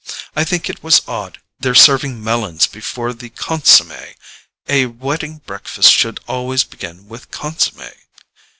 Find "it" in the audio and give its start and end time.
0.67-0.81